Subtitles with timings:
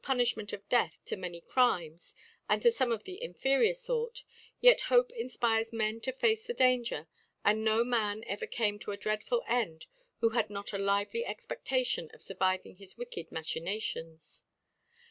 [0.03, 4.23] ^ Punifliment of Death to many Crimes, * and to fbme of the inferior Sort,
[4.59, 7.07] yet * Hope infpircs Men to face the Danger;^
[7.45, 9.85] and no Man ever came to a dreadful * End,
[10.19, 14.43] who had nota lively Expe6htion of^ * {urviving his wicked Machinations.